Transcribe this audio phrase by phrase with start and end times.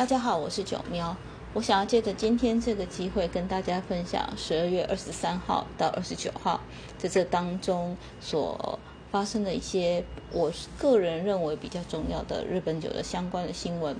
[0.00, 1.14] 大家好，我是九喵。
[1.52, 6.58] 我想要借着今天这个机会，跟大家分享十二月二十三号到二十九号
[6.96, 8.78] 在这当中所
[9.10, 10.02] 发生的一些
[10.32, 13.94] 我个人认为比较重要的日本酒的相关的新闻。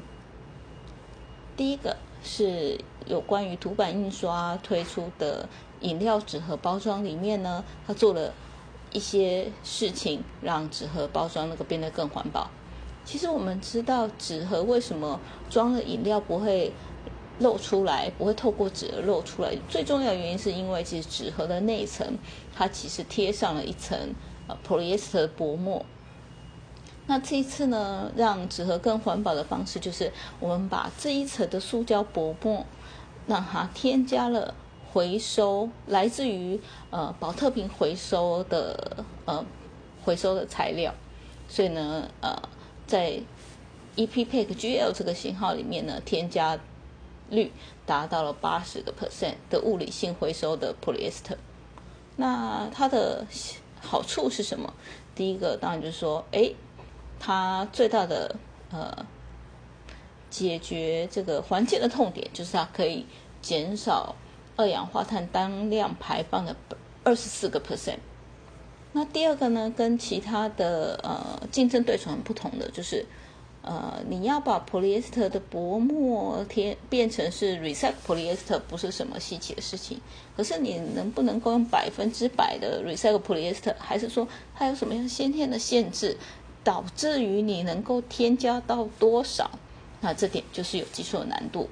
[1.55, 1.95] 第一个
[2.25, 5.47] 是有关于图版印刷推出的
[5.81, 8.33] 饮料纸盒包装里面呢，它做了
[8.91, 12.49] 一些事情，让纸盒包装那个变得更环保。
[13.11, 15.19] 其实我们知道纸盒为什么
[15.49, 16.73] 装了饮料不会
[17.41, 19.53] 露出来，不会透过纸盒露出来。
[19.69, 22.07] 最重要的原因是因为其实纸盒的内层
[22.55, 23.99] 它其实贴上了一层
[24.47, 25.85] 呃 polyester 薄膜。
[27.09, 32.65] 那这一次呢，让纸盒更环保的方式就是我们把这一层的塑胶薄膜
[33.27, 34.55] 让它添加了
[34.93, 39.45] 回收来自于呃保特瓶回收的呃
[40.05, 40.95] 回收的材料，
[41.49, 42.41] 所以呢呃。
[42.91, 43.21] 在
[43.95, 46.59] EPPAC GL 这个型号里面呢，添加
[47.29, 47.53] 率
[47.87, 51.37] 达到了八十个 percent 的物理性回收的 polyester。
[52.17, 53.25] 那它的
[53.81, 54.75] 好处是什么？
[55.15, 56.53] 第一个当然就是说，哎，
[57.21, 58.35] 它最大的
[58.73, 59.07] 呃
[60.29, 63.07] 解决这个环境的痛点，就是它可以
[63.41, 64.17] 减少
[64.57, 66.57] 二氧化碳当量排放的
[67.05, 67.99] 二十四个 percent。
[68.93, 73.07] 那第二个呢，跟其他的呃竞争对手很不同的，就是
[73.63, 80.01] 呃你要把 polyester 的薄膜贴变成是 recycle polyester，不是什么稀奇的事情。
[80.37, 86.17] 可是你能不能够用百分之百的 recycle polyester，还是说它有什么样先天的限制，
[86.65, 89.53] 导致于你能够添加到多少？
[90.01, 91.69] 那这点就是有技术的难度。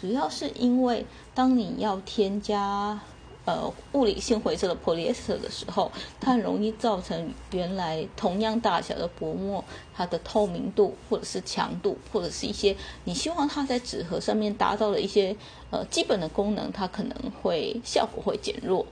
[0.00, 1.04] 主要是因为
[1.34, 3.00] 当你要添加。
[3.48, 15.34] 呃，物理性回收的 polyester 的时候，它很容易造成原来同样大小的薄膜，它的透明度或者是强度，或者是一些你希望它在纸盒上面达到的一些
[15.70, 18.84] 呃基本的功能，它可能会效果会减弱，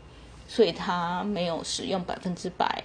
[0.48, 2.82] 所以它没有使用百分之百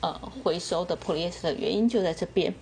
[0.00, 2.54] 呃回收的 polyester 的原因就在这边。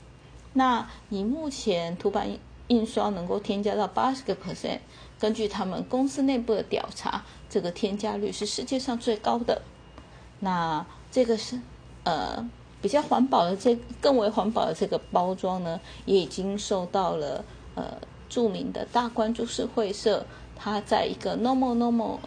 [0.54, 2.36] 那你目前图版
[2.68, 4.78] 印刷能够添加到八十个 percent。
[5.18, 9.62] 根据他们公司内部的调查，这个添加率是世界上最高的。
[10.40, 11.60] 那这个是
[12.02, 12.44] 呃
[12.80, 17.44] 比较环保的，这更为环保的这个包装呢，也已经受到了
[17.76, 17.96] 呃
[18.28, 22.18] 著名的大关株式会社，它在一个 normal normal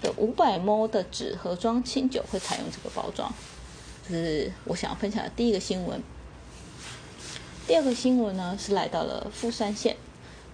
[0.00, 3.32] 的五百 mo 的纸盒装清酒会采用这个包装。
[4.08, 6.00] 这是我想要分享的第一个新闻。
[7.66, 9.96] 第二个新闻呢，是来到了富山县。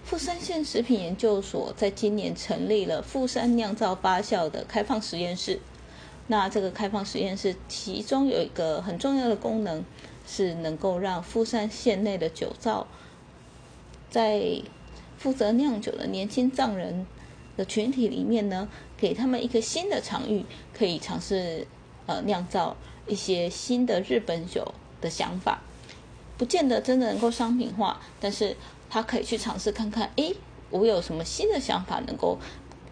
[0.03, 5.61] 富山县食品研究所在今年成立了富山酿造发酵的开放实验室。
[6.29, 9.85] 那这个开放实验室其中有一个很重要的功能，
[10.27, 12.87] 是能够让富山县内的酒造
[14.09, 14.63] 在
[15.19, 17.07] 负责酿酒的年轻藏人
[17.59, 21.67] 的群体里面呢，给他们一个新的场域，可以尝试
[22.07, 22.75] 呃酿造
[23.07, 24.73] 一些新的日本酒
[25.03, 25.61] 的想法。
[26.43, 28.57] 不见得真的能够商品化，但是。
[28.95, 30.37] 他可以去尝试看看，诶，
[30.69, 32.37] 我有什么新的想法，能够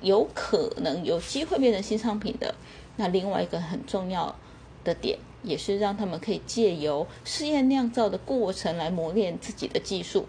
[0.01, 2.55] 有可能有机会变成新商品的。
[2.97, 4.35] 那另外一个很重要
[4.83, 10.27] 的点，也是让他们可以借由试验酿造的过程来磨练自己的技术。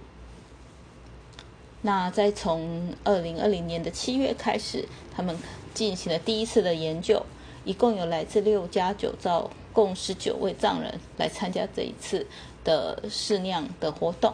[1.84, 5.38] 那在从二零二零年的七月开始，他们
[5.74, 7.26] 进行了第一次的研究，
[7.64, 12.28] 一共有来自六家酒造，共十九位藏人来参加这一次
[12.64, 14.34] 的试酿的活动。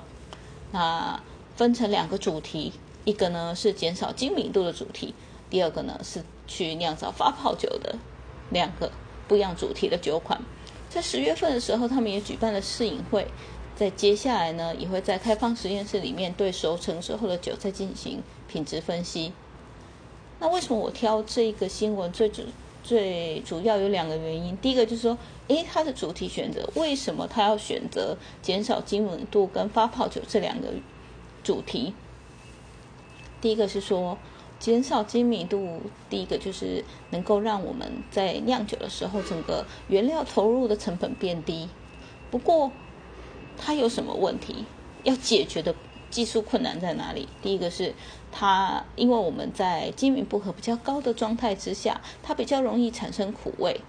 [0.72, 1.22] 那
[1.56, 2.74] 分成两个主题，
[3.06, 5.14] 一个呢是减少精明度的主题，
[5.50, 7.96] 第二个呢是去酿造发泡酒的
[8.50, 8.92] 两个
[9.28, 10.42] 不一样主题的酒款。
[10.90, 13.28] 在十月份的时候，他们也举办了试饮会，
[13.76, 19.34] 在接下来呢也会在开放实验室里面对熟成之后的酒再进行品质分析。
[20.40, 22.44] 那为什么我挑这个新闻最主
[22.88, 24.56] 最主要有两个原因？
[24.58, 25.18] 第一个就是说。
[25.48, 30.68] 诶，它的主题选择为什么他要选择减少精稳度跟发泡酒这两个
[31.42, 31.94] 主题？
[33.40, 34.17] 第一个是说
[34.59, 41.70] 减少精密度，第一个就是能够让我们在酿酒的时候，整个原料投入的成本变低。
[42.29, 42.70] 不过，
[43.58, 44.66] 它有什么问题？
[45.03, 45.73] 要解决的
[46.09, 47.28] 技术困难在哪里？
[47.42, 47.94] 第一个是
[48.32, 53.82] 它，因为我们在精米不合比较高的状态之下，它比较容易产生苦味。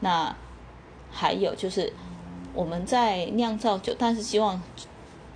[0.00, 0.34] 那
[1.10, 1.92] 还有就是，
[2.54, 4.62] 我们在酿造酒，但是希望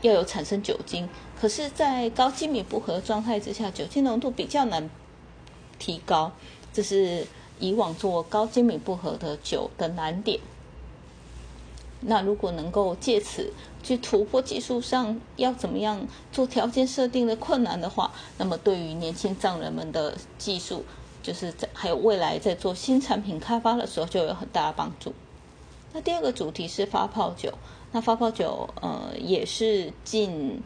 [0.00, 1.08] 要有产生酒精。
[1.40, 4.88] 可是，在高精米不合状态之下，酒精浓度比较难
[5.78, 6.32] 提高，
[6.72, 7.26] 这是
[7.58, 10.38] 以往做高精米不合的酒的难点。
[12.02, 13.52] 那如果能够借此
[13.82, 20.84] 去突破技术上要怎么样做条件设定的困难的话，那么对于年轻藏人们的技术，
[21.22, 25.12] 就是在还有未来在做新产品开发的时候就有很大的帮助。
[25.92, 27.52] 那第二个主题是发泡酒，
[27.92, 30.62] 那发泡酒呃也是近。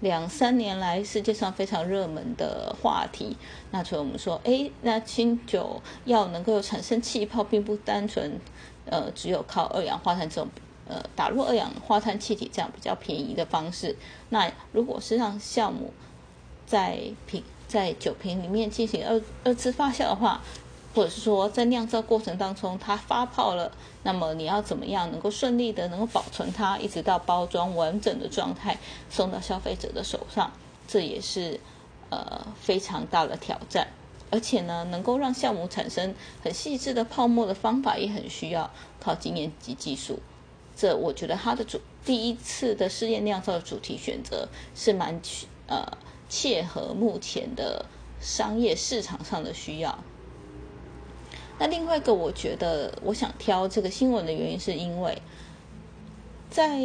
[0.00, 3.36] 两三年来，世界上非常热门的话题。
[3.70, 8.40] 那所以我们说，哎，那清酒要能够产生气泡，并不单纯，
[8.86, 10.48] 呃，只有靠二氧化碳这种，
[10.88, 13.94] 呃，打入二氧化碳气体这样比较便宜的方式。
[14.30, 15.92] 那如果是让酵母
[16.66, 20.42] 在瓶在酒瓶里面进行二二次发酵的话，
[20.94, 23.70] 或者是说，在酿造过程当中，它发泡了，
[24.02, 28.78] 那么你要怎么样能够顺利的能够保存它，一直到包装完整的状态
[29.08, 30.52] 送到消费者的手上，
[30.88, 31.60] 这也是
[32.08, 33.86] 呃非常大的挑战。
[34.32, 38.70] 而且呢，能够让酵母产生很细致的泡沫的方法，也很需要
[39.00, 40.20] 靠经验及技术。
[40.76, 45.20] 这我觉得它的主第一次的试验酿造的主题选择是蛮
[45.66, 45.84] 呃
[46.28, 47.84] 切合目前的
[48.20, 49.98] 商业市场上的需要。
[51.60, 55.20] 那另外一个，我觉得我想挑这个新闻的原因，是因为
[56.50, 56.80] 在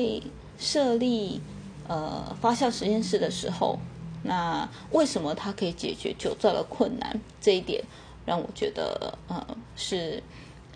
[0.59, 1.39] 设立
[1.87, 3.79] 呃发酵实验室的时候，
[4.23, 7.17] 那为什么它可以解决酒造的困难？
[7.39, 7.81] 这一点
[8.25, 10.21] 让我觉得呃是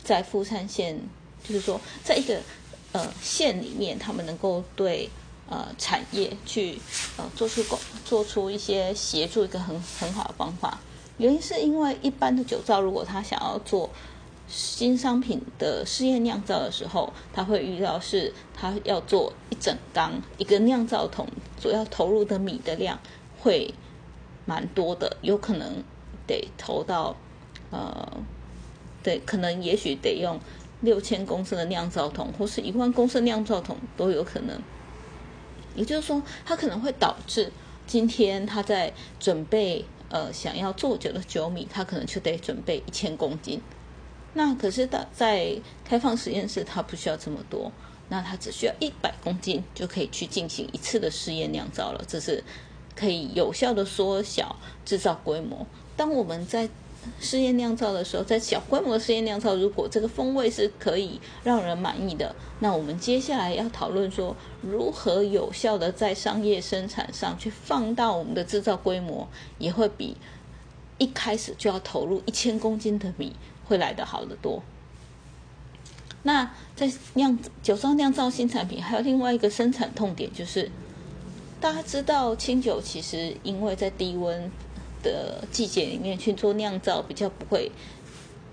[0.02, 0.98] 在富山县，
[1.44, 2.40] 就是说在一个
[2.94, 5.10] 呃县里面，他们能够对
[5.50, 6.80] 呃产业去
[7.18, 7.62] 呃做出
[8.06, 10.80] 做出一些协助，一个很很好的方法。
[11.20, 13.90] 原因是因为一般的酒造，如果他想要做
[14.48, 21.28] 新商品的试验酿造的时候，他会遇到是他要做一整缸一个酿造桶，
[21.60, 22.98] 主要投入的米的量
[23.38, 23.74] 会
[24.46, 25.84] 蛮多的，有可能
[26.26, 27.16] 得投到
[27.70, 28.12] 呃，
[29.04, 30.40] 对，可能也许得用
[30.80, 34.58] 六千公升的酿造桶，或是一万公升酿造桶都有可能。
[35.76, 37.52] 也就是说，它可能会导致
[37.86, 39.84] 今天他在准备。
[40.10, 43.62] 呃，想要做酒的酒米，他可能就得准备一千公斤。
[44.34, 47.72] 那可是它在开放实验室，它不需要这么多，
[48.10, 52.04] 那它只需要一百公斤就可以去进行一次的试验酿造了。
[52.08, 52.44] 这是
[52.96, 55.66] 可以有效的缩小制造规模。
[55.96, 56.70] 当我们在
[57.20, 70.16] 试验酿造的时候，在小规模试验酿造，如果这个风味是可以让人满意的，那我们接下来要讨论说，如何有效的在商业生产上去放大我们的制造规模，也会比
[70.98, 73.36] 一开始就要投入一千公斤的米
[73.66, 74.62] 会来得好得多。
[76.24, 80.70] 那在酿酒商酿造新产品，还有另外一个生产痛点，就是
[81.62, 84.52] 大家知道清酒其实因为在低温。
[85.02, 87.72] 的季节里面去做酿造，比较不会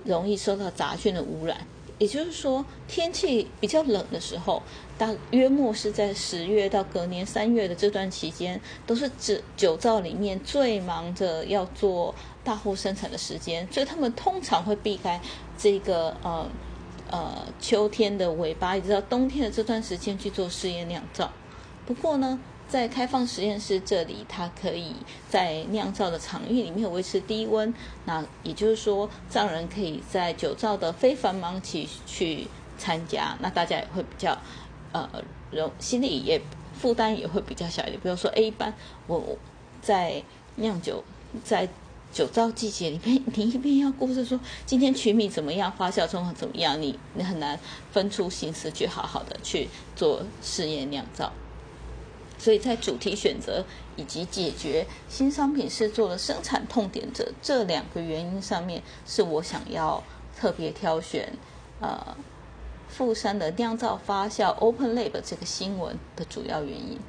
[0.05, 1.67] 容易受到杂菌的污染。
[1.99, 4.63] 也就是说，天气比较冷的时候，
[4.99, 12.15] 大约莫是在十月到隔年三月的这段期间，都是指酒造里面最忙着要做
[12.45, 15.19] 大户生产的时间，所以他们通常会避开
[15.57, 16.47] 这个呃
[17.11, 21.33] 呃秋天的尾巴，一直到冬天的这段时间去做试验酿造。
[21.87, 22.39] 不过呢。
[22.69, 24.93] 在开放实验室这里，它可以
[25.29, 27.73] 在酿造的场域里面维持低温。
[28.05, 32.47] 那也就是说，藏人可以在酒造的非繁忙期去
[32.77, 34.37] 参加，那大家也会比较
[34.93, 35.09] 呃，
[35.51, 36.41] 容心里也
[36.79, 38.01] 负担也会比较小一点。
[38.03, 38.75] 比如说，一般
[39.07, 39.39] 我
[39.81, 40.23] 在
[40.57, 41.05] 酿酒
[41.45, 41.69] 在
[42.13, 47.59] 酒造季节里面，你一边要顾着说今天曲米怎么样，发酵状况怎么样，你你很难
[47.93, 51.33] 分出心思去好好的去做试验酿造。
[52.47, 53.65] 所以在主题选择
[53.97, 60.01] 以及解决新商品是做了生产痛点这这两个原因上面，是我想要
[60.39, 61.33] 特别挑选
[61.81, 62.17] 呃
[62.89, 67.01] 富山的酿造发酵 Open Lab 这个新闻的主要原因。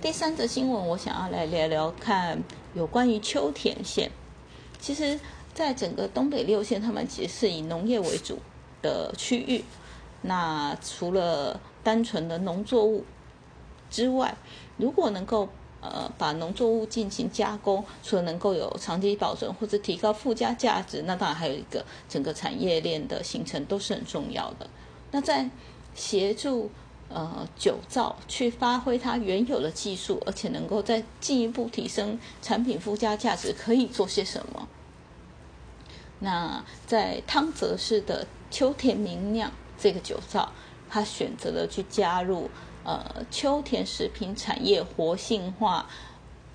[0.00, 2.42] 第三则新闻，我想要来聊聊看
[2.72, 4.10] 有关于秋田县。
[4.80, 5.20] 其实，
[5.52, 8.38] 在整个东北六县，他们其实是以农业为主
[8.80, 9.62] 的区域。
[10.22, 13.04] 那除了单纯的农作物
[13.90, 14.34] 之外，
[14.78, 15.48] 如果能够
[15.80, 24.66] 呃把农作物进行加工，除了能够有长期保存或者提高附加价值，那当然还有一个整个产业链的形成都是很重要的。
[25.12, 25.48] 那在
[25.94, 26.70] 协助
[27.08, 34.66] 呃酒造去发挥它原有的技术，而且能够再进一步提升产品附加价值，可以做些什么？
[36.20, 40.50] 那在汤泽市的秋田明酿这个酒造。
[40.94, 42.48] 他选择了去加入
[42.84, 45.90] 呃秋田食品产业活性化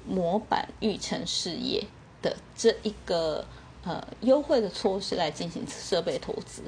[0.07, 1.85] 模板育成事业
[2.21, 3.45] 的这一个
[3.83, 6.61] 呃优惠的措施来进行设备投资。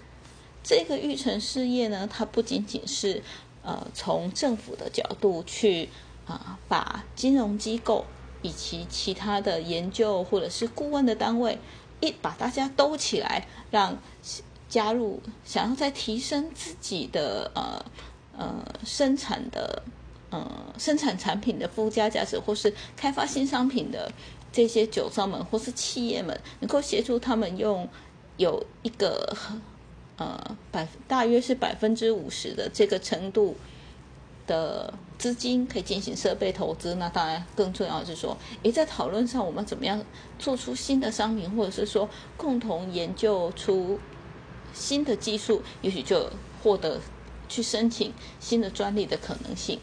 [0.61, 3.23] 这个育成事业呢，它不仅仅是
[3.63, 5.87] 呃从政府的角度去
[6.27, 8.03] 啊，把金融机构
[8.41, 11.57] 以及其他的研究或者是顾问的单位
[12.01, 13.97] 一把大家兜起来，让
[14.71, 17.85] 加入想要再提升自己的呃
[18.35, 19.83] 呃生产的
[20.31, 20.49] 呃
[20.79, 24.11] 生产产品的附加价值，或是开发新商品的
[24.51, 27.87] 这些酒商们或是企业们，能够协助他们用
[28.37, 29.37] 有一个。
[30.17, 33.55] 呃，百大约是百分之五十的这个程度
[34.45, 36.93] 的资金可以进行设备投资。
[36.95, 39.99] 那当然，更重要的是说，诶，在讨论上，我们怎么样
[40.37, 43.97] 做出新的商品，或者是说共同研究出
[44.73, 46.29] 新的技术，也许就
[46.63, 46.99] 获得
[47.47, 49.79] 去申请新的专利的可能性。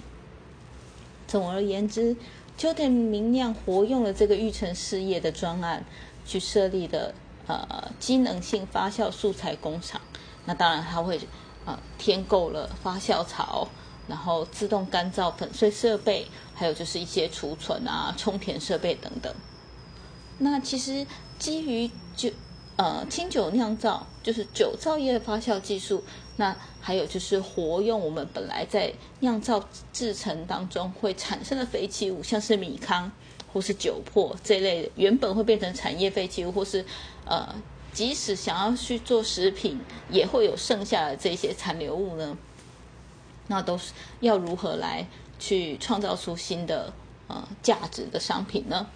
[1.26, 2.16] 总而言之，
[2.56, 5.84] 秋田明亮活用了这个育成事业的专案
[6.24, 7.14] 去设立的
[7.46, 10.00] 呃机能性发酵素材工厂。
[10.46, 11.20] 那当然，它会
[11.66, 13.68] 啊添购了发酵槽，
[14.08, 19.34] 然后自动干燥粉碎设备，还有就是一些储存啊、充填设备等等。
[20.38, 21.06] 那其实
[21.38, 22.30] 基于就
[22.78, 26.02] 呃清酒酿造，就是酒造业发酵技术，
[26.36, 33.12] 那还有就是活用我们本来在酿造制成当中会产生的废弃物，像是米糠
[33.52, 36.82] 或是酒粕这类原本会变成产业废弃物，或是
[37.26, 37.54] 呃。
[37.90, 42.38] 即使想要去做食品，也会有剩下的这些残留物呢。
[43.48, 45.04] 那都是要如何来
[45.40, 46.92] 去创造出新的
[47.26, 48.86] 呃价值的商品呢？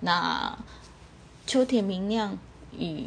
[0.00, 0.56] 那
[1.46, 2.38] 秋田明亮
[2.72, 3.04] 与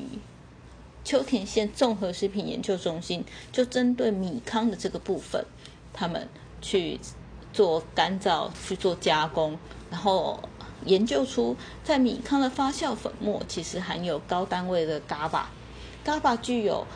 [1.03, 5.45] 秋田县综合食品研究中心就针对米糠的这个部分，
[5.93, 6.27] 他们
[6.61, 6.99] 去
[7.51, 9.57] 做干燥、去做加工，
[9.89, 10.39] 然后。
[10.85, 16.87] 研究出，在米糠的发酵粉末其实含有高单位的 GABA，GABA 具有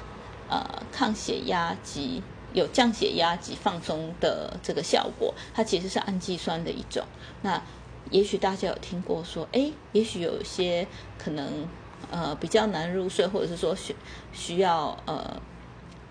[0.49, 5.33] 呃抗血压及有降血压及放松的这个效果。
[5.53, 7.03] 它其实是氨基酸的一种。
[7.41, 7.61] 那
[8.09, 11.67] 也许大家有听过说，哎，也许有些可能
[12.13, 13.95] 呃比较难入睡，或者是说需
[14.31, 15.41] 需要呃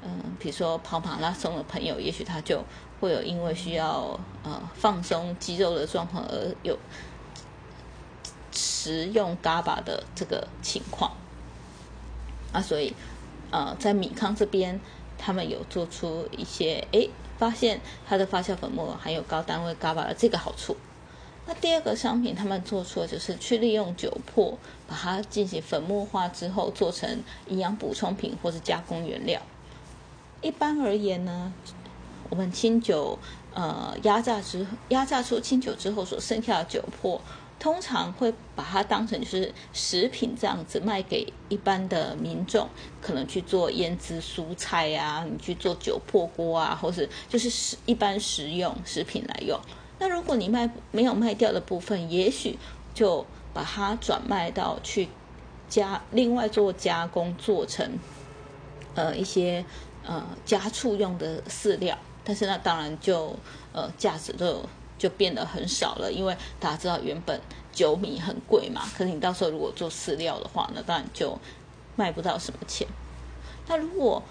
[0.02, 2.62] 嗯，比如说跑马拉松的朋友，也许他就
[3.00, 6.76] 会有因为需要呃放松肌肉的状况而有。
[8.54, 11.12] 食用 GABA 的这个情况，
[12.52, 12.92] 啊，所以，
[13.50, 14.78] 呃，在米康这边，
[15.16, 20.76] 他们有做出一些，哎，发现它的发酵粉末含有高单位 GABA 的这个好处。
[21.44, 24.54] 那第二个商品，他们做出就是去利用酒粕，
[24.86, 29.42] 把它进行粉末化之后，做成营养补充品或是加工原料。
[30.40, 31.52] 一般而言呢，
[32.30, 33.18] 我们清酒，
[33.54, 37.20] 呃，压榨之压榨出清酒之后所剩下的酒粕。
[37.58, 42.68] 通常会把它当成就是食品这样子卖给一般的民众，
[43.00, 49.56] 可能去做腌制蔬菜呀，你去做酒粕锅啊，或是就是食一般食用食品来用。
[50.02, 52.58] 那如果你卖没有卖掉的部分，也许
[52.92, 55.08] 就把它转卖到去
[55.68, 57.88] 加另外做加工，做成
[58.96, 59.64] 呃一些
[60.04, 61.96] 呃家畜用的饲料。
[62.24, 63.36] 但是那当然就
[63.72, 64.66] 呃价值就。
[64.98, 67.40] 就变得很少了，因为大家知道原本
[67.72, 71.36] 酒米很贵嘛，可是你到时候如果做饲料的话，那当然就
[71.96, 72.86] 卖不到什么钱。
[73.66, 74.22] 那如果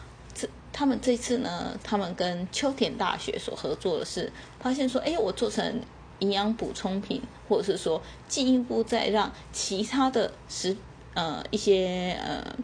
[0.73, 5.81] 他们这次呢，他们跟秋田大学所合作的是，发现说，哎，我做成
[6.19, 10.75] 营养补充品，或者是说进一步再让其他的食
[11.13, 12.55] 呃一些呃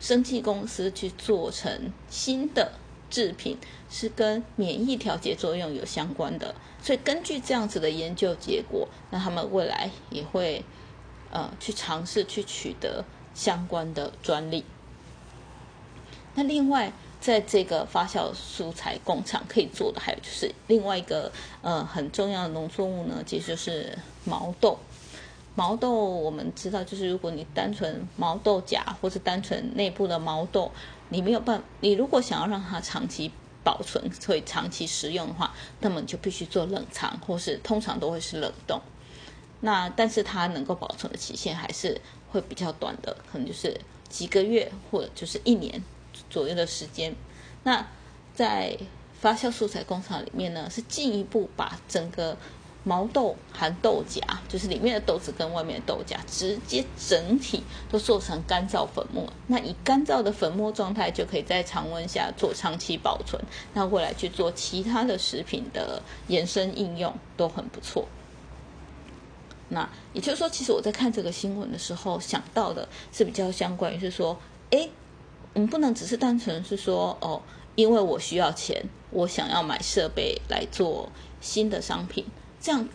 [0.00, 2.72] 生技公司去做成新的。
[3.08, 3.56] 制品
[3.88, 10.64] 是跟免疫调节作用有相关的，所以根据这样子的研究结果，那他们未来也会
[11.30, 14.64] 呃去尝试去取得相关的专利。
[16.36, 24.78] 那另外，在这个发酵蔬菜工厂可以做的，还有就是另外一个呃很重要的农作物呢，其实就是毛豆。
[25.56, 30.70] 毛豆我们知道，就是如果你单纯毛豆荚或者单纯内部的毛豆。
[31.08, 33.30] 你没有办，你如果想要让它长期
[33.62, 38.80] 保存，会长期食用的话，那么你就必须做冷藏，或是通常都会是冷冻。
[39.60, 42.00] 那但是它能够保存的期限还是
[42.32, 45.80] 会比较短的，可能就是几个月或者就是一年
[46.30, 47.14] 左右的时间。
[47.64, 47.86] 那
[48.34, 48.76] 在
[49.20, 52.36] 发酵素材工厂里面呢，是进一步把整个。
[52.88, 59.28] 毛豆含豆荚，就是里面的豆子跟外面的豆荚，直接整体都做成干燥粉末。
[59.48, 63.42] 那以干燥的粉末状态，就可以在常温下做长期保存。
[63.74, 68.06] 那未来去做其他的食品的延伸应用都很不错。
[69.70, 74.38] 那也就是说，其实我在看这个新闻的时候，想到的是比较相关于是说，
[75.56, 77.40] 哎，你不能只是单纯是说哦，
[77.74, 81.10] 因为我需要钱，我想要买设备来做
[81.40, 82.26] 新的商品，
[82.60, 82.86] 这样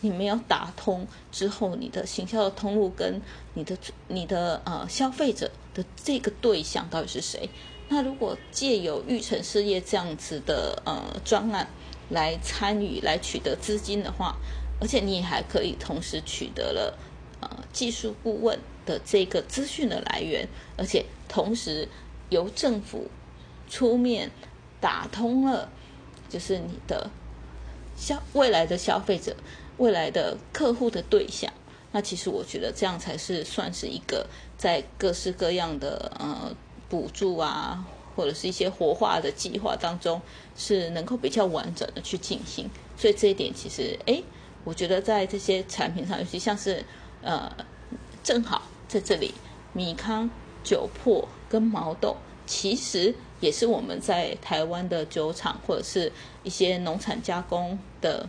[0.00, 3.20] 你没有打通之后，你的行销的通路跟
[3.54, 7.50] 你的你的呃消费者的这个对象到底是谁？
[7.88, 11.68] 那如果借由育成事业这样子的呃专案
[12.10, 14.36] 来参与来取得资金的话，
[14.80, 16.96] 而且你还可以同时取得了
[17.40, 21.86] 呃技术顾问的这个资讯的来源，而且同时
[22.30, 23.08] 由政府
[23.68, 24.30] 出面
[24.80, 25.70] 打通了，
[26.28, 27.10] 就是你的
[27.96, 29.36] 消未来的消费者、
[29.78, 31.52] 未来的客户的对象。
[31.92, 34.26] 那其实我觉得这样才是算是一个
[34.56, 36.54] 在各式各样的呃。
[36.86, 40.20] 补助啊，或者是一些活化的计划当中，
[40.54, 42.70] 是能够比较完整的去进行。
[42.96, 44.22] 所以这一点其实，哎，
[44.62, 46.84] 我觉得在这些产品上，尤其像是
[47.22, 47.50] 呃，
[48.22, 49.34] 正好在这里，
[49.72, 50.30] 米康、
[50.62, 51.24] 酒粕
[51.54, 56.10] 跟毛豆，其实也是我们在台湾的酒厂或者是
[56.42, 58.28] 一些农产加工的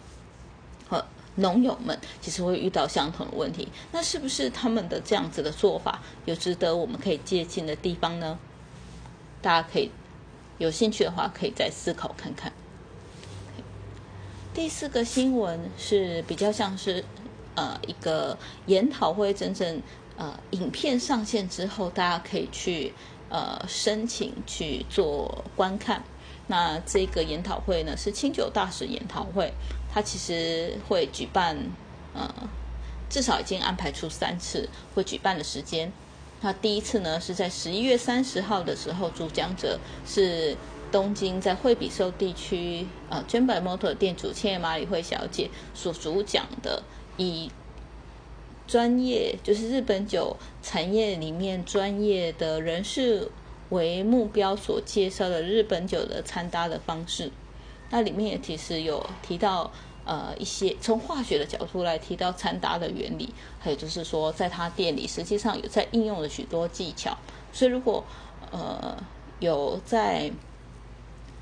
[0.90, 1.04] 呃
[1.38, 3.68] 农友们，其实会遇到相同的问题。
[3.92, 8.38] 那是不是他们的这样子的做法有值得我们可以借鉴的地方呢？
[9.42, 9.90] 大家可以
[10.60, 12.54] 有兴趣的话，可以再思考看看。
[14.54, 17.04] 第四个新闻是比较像是
[17.56, 19.82] 呃一个研讨会，真正
[20.16, 22.94] 呃影片上线之后，大家可以去
[23.30, 26.04] 呃申请去做观看。
[26.48, 29.52] 那这个研讨会呢是清酒大使研讨会，
[29.92, 31.58] 它其实会举办
[32.14, 32.30] 呃
[33.10, 35.92] 至少已经安排出三次会举办的时间。
[36.42, 40.56] 那第一次呢，是在十一月三十号的时候，主讲者是
[40.92, 46.84] 东京在惠比寿地区呃娟百 motor 店主千叶马里惠小姐所主讲的，
[47.18, 47.50] 以
[48.68, 53.30] 专业就是日本酒产业里面专业的人士
[53.70, 57.32] 为目标所介绍的日本酒的参搭的方式。
[57.90, 59.72] 那里面也其实有提到。
[60.08, 67.18] 呃，一些从化学的角度来提到掺搭的原理，还有就是说，在他店里实际上有在应用了许多技巧。
[67.52, 68.04] 所以，如果
[68.52, 68.96] 呃
[69.40, 70.32] 有在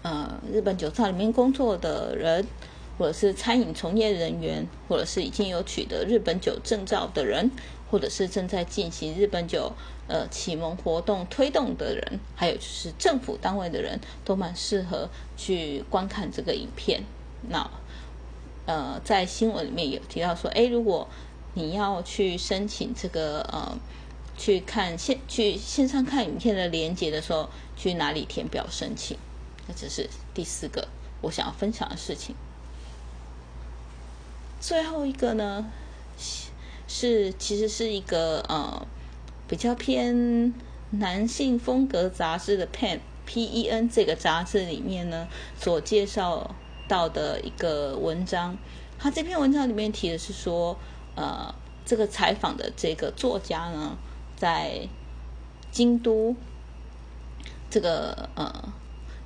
[0.02, 2.48] 呃日本酒厂里面工作的人，
[2.98, 7.52] 或者是餐饮从业人员，或者是已经有取得日本酒证照的人，
[7.90, 9.72] 或者是正在进行日本酒
[10.08, 17.04] 呃启蒙活动推动的人，还有就是政府单位的人，都蛮适合去观看这个影片。
[17.50, 17.70] 那。
[18.66, 21.06] 呃，在新闻里面有提到说，哎，如果
[21.54, 23.78] 你要去申请这个呃，
[24.38, 29.18] 去看线去线上看影片的连接的时候，去哪里填表申请？
[29.68, 30.88] 那这是第四个
[31.20, 32.34] 我想要分享的事情。
[34.66, 35.70] 最后一个呢，
[36.88, 38.88] 是其实是一个呃
[39.46, 40.54] 比较偏
[40.92, 45.28] 男性风格杂志的 Pen P E N 这个杂志里面呢
[45.60, 46.56] 所介绍。
[46.86, 48.58] 到的一个文章，
[49.00, 50.78] 他这篇文章里面提的是说，
[51.16, 53.98] 呃，这个采访的这个作家呢，
[54.36, 54.90] 在
[55.72, 56.36] 京都
[57.70, 58.74] 这个呃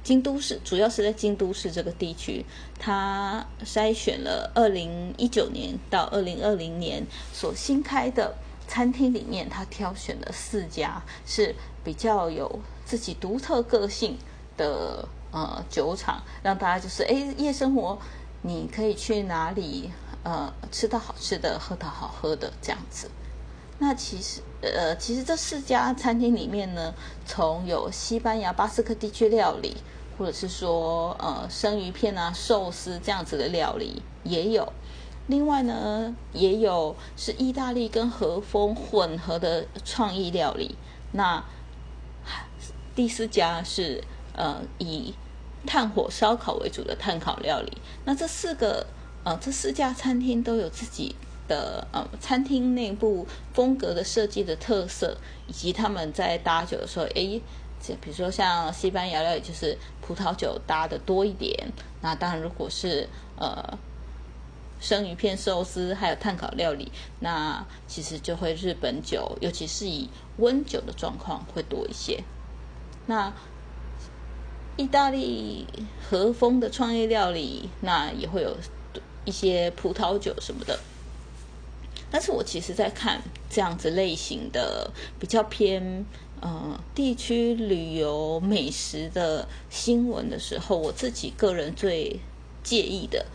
[0.07, 2.45] 京都市，主要是在京都市这个地区，
[2.79, 8.33] 他筛选了二零一九年到二零二零年所新开的
[8.69, 14.17] 餐厅里面，他挑选了四家是比较有自己独特个性
[14.55, 15.05] 的。
[15.29, 17.99] 呃，酒厂让大家就是哎，夜生活
[18.43, 19.91] 你可以去哪里
[20.23, 23.11] 呃吃到好吃的，喝到好喝的这样子。
[23.77, 26.93] 那其实呃，其实这四家餐厅里面呢，
[27.25, 29.75] 从有西班牙巴斯克地区料理，
[30.17, 34.73] 或者是说呃生鱼片啊、寿司这样子的料理也有。
[35.27, 40.75] 另外呢，也有是意大利跟和风混合的创意料理。
[41.11, 41.43] 那
[42.95, 44.03] 第四家是。
[44.39, 45.15] 呃，以
[45.65, 47.75] 炭火烧烤为主的炭烤料理。
[48.05, 48.85] 那这四个
[49.23, 51.15] 呃，这四家餐厅都有自己
[51.47, 57.41] 的呃餐厅内部风格的设计的特色，以及他们在搭酒的时候，诶，
[58.01, 61.71] 比如说像西班牙料理就是葡萄酒搭的多一点。
[62.01, 63.77] 那当然，如果是呃
[64.79, 72.23] 生鱼片、寿司还有炭烤料理，那其实就会日本酒，尤其是以温酒的状况会多一些。
[73.07, 73.33] 那
[74.75, 75.65] 意大利
[76.07, 78.55] 和风的创意料理，那也会有
[79.25, 80.79] 一些葡萄酒什么的。
[82.11, 86.05] 但是我其实，在看这样子类型的比较偏
[86.41, 92.19] 呃地区旅游美食的新闻的时候，我自己个人最
[92.63, 93.25] 介意的，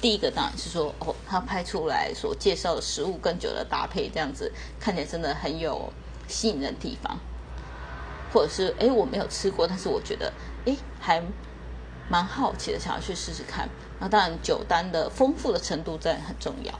[0.00, 5.92] 第一个当然是说，哦，他拍出来所介绍的食物跟酒的搭配，这样子看起来真的很有
[6.26, 7.18] 吸引的地方。
[8.32, 10.32] 或者是哎我没有吃过，但是我觉得
[10.66, 11.22] 哎还
[12.08, 13.68] 蛮好奇的，想要去试试看。
[14.00, 16.74] 那当然酒单的丰富的程度在很重要。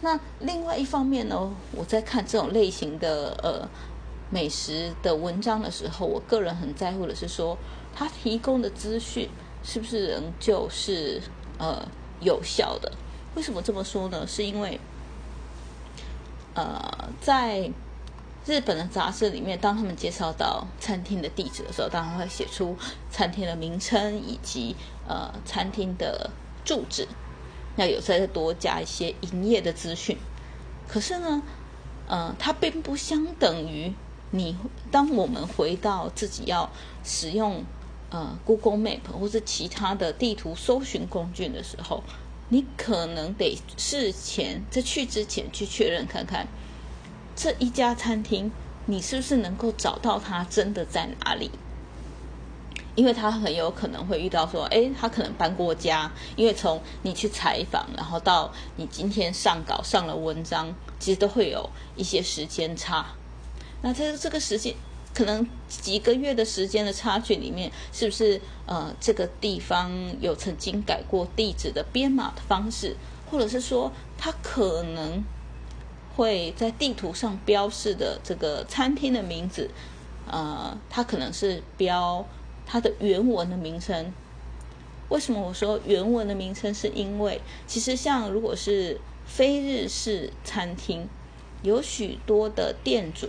[0.00, 3.68] 那另外一方面呢，我在看这种类型的呃
[4.30, 7.56] 美食的文章的时候，我个人很在乎的是说，
[7.94, 9.28] 他提供的资讯
[9.62, 11.22] 是不是仍旧是
[11.58, 11.86] 呃
[12.20, 12.92] 有效的？
[13.34, 14.26] 为什么这么说呢？
[14.26, 14.80] 是因为
[16.54, 17.70] 呃在
[18.46, 22.76] 日本的杂志里面，当他们介绍到餐厅的地址的时候，当然会写出
[23.10, 24.74] 餐厅的名称以及
[25.06, 26.30] 呃餐厅的
[26.64, 27.06] 住址。
[27.76, 30.18] 那有再多加一些营业的资讯，
[30.88, 31.42] 可是呢，
[32.08, 33.94] 呃，它并不相等于
[34.30, 34.56] 你
[34.90, 36.70] 当我们回到自己要
[37.04, 37.64] 使用
[38.10, 42.02] 呃 Google Map 或是其他的地图搜寻工具的时候，
[42.48, 46.46] 你可能得事前在去之前去确认看看
[47.34, 48.50] 这一家餐厅
[48.86, 51.50] 你是不是能够找到它真的在哪里。
[52.94, 63.06] 因为他很有可能会遇到说，哎，他可能搬过家，因为从你去采访，然后到你今天上稿上了文章，其实都会有一些时间差。
[63.82, 64.74] 那在这个时间，
[65.14, 72.96] 可能几个月的时间的差距里面，是不是呃这个地方有曾经改过地址的编码的方式，
[73.30, 75.22] 或者是说他可能
[76.16, 79.70] 会在地图上标示的这个餐厅的名字，
[80.26, 82.26] 呃，它可能是标。
[82.70, 84.12] 它的原文的名称，
[85.08, 86.74] 为什么我说原文的名称？
[86.74, 91.08] 是因为其实像如果是非日式餐厅，
[91.62, 93.26] 有许多的店主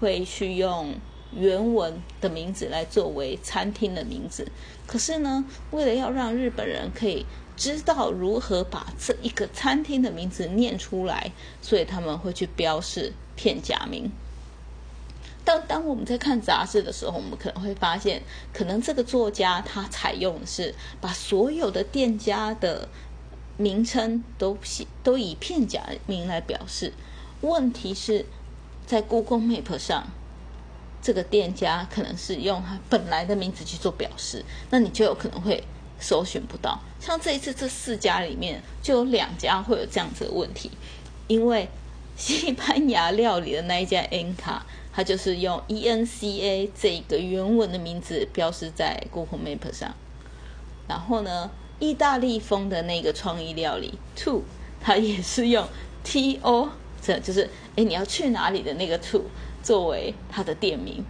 [0.00, 0.94] 会去用
[1.32, 4.50] 原文的名字来作为餐厅的名字。
[4.86, 14.10] 可是呢，为了要让日本人可以知道如何把这一个餐厅的名字念出来，所以他们会去标示片假名。
[15.44, 22.88] 当当我们在看杂志的时候，我们可能会发现，可能这个作家他采用的是把所有的店家的
[23.56, 26.92] 名称都写都以片假名来表示。
[27.40, 28.26] 问题是，
[28.88, 30.08] 在 Google Map 上，
[31.02, 35.62] 这个店家可能是用他本来的名字去做表示，那你就有可能会
[36.00, 36.80] 搜寻不到。
[36.98, 40.70] 像这一次这四家里面，就有两家会有这样子的问题，
[41.26, 41.68] 因为
[42.16, 44.64] 西班牙料理的那一家 N 卡。
[44.90, 49.94] 它就是用 E N C A 这个原文的名字标示在 Google Map 上，
[50.88, 51.48] 然后呢，
[51.78, 54.42] 意大利风的那个创意料理 Two，
[54.80, 55.68] 它也是用
[56.02, 56.70] T O，
[57.14, 59.24] 的就是哎你要去哪里的那个 To
[59.62, 61.04] 作为它的店名。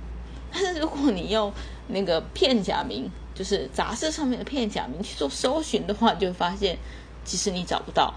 [0.52, 1.52] 但是如果你用
[1.88, 6.78] 那个片假名，就是杂志上面的片假名去做搜寻的话，就会发现
[7.24, 8.14] 其实你找不到。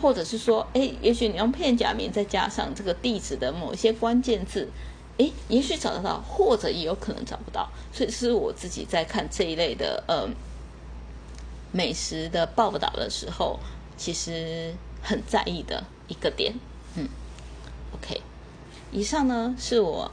[0.00, 4.68] 或者是说，哎，也许你用片假名再加上这个地址的某些关键字，
[5.18, 7.70] 哎，也许找得到，或者也有可能找不到。
[7.92, 10.28] 所以是我自己在看这一类的呃
[11.72, 13.58] 美食的报道的时候，
[13.96, 16.54] 其实很在意的一个点。
[17.94, 18.20] ，OK，
[18.92, 20.10] 以上呢是我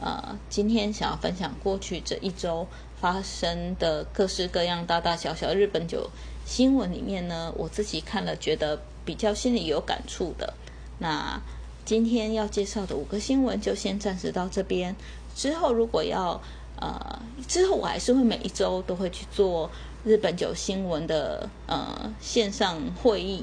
[0.00, 2.66] 呃今天想要分享过去这一周
[3.00, 6.10] 发生的各式各样大大小小日本酒
[6.44, 8.80] 新闻里面呢，我自己看了觉得。
[9.02, 10.52] 比较心里有感触的，
[10.98, 11.40] 那
[11.86, 14.94] 今天要介绍的五个新闻就先暂时到这边。
[15.34, 16.40] 之后如果要
[16.76, 19.70] 呃，之后我还是会每一周都会去做
[20.04, 23.42] 日本酒新闻的呃线上会议，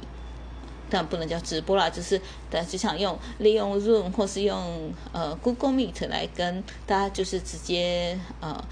[0.90, 2.18] 但不能叫直播啦，就是
[2.50, 8.64] 大家只想用利用 Zoom 或是用呃 Google Meet 来跟大家就是直接呃。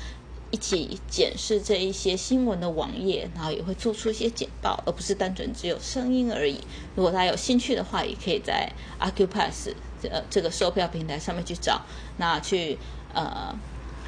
[0.51, 6.61] 一起检视这一些新闻的网页，然后也会做出一些简报，而不是单纯只有声音而已。
[6.95, 9.73] 如果大家有兴趣的话，也可以在 Acupass
[10.09, 11.81] 呃这个售票平台上面去找，
[12.17, 12.77] 那去
[13.13, 13.53] 呃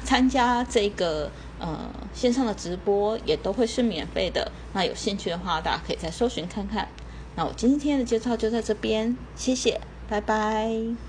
[0.04, 4.50] 参加这个呃线上的直播，也都会是免费的。
[4.72, 6.88] 那有兴趣的话，大家可以再搜寻看看。
[7.38, 11.07] 那我今天的介绍就在这边，谢谢，拜拜。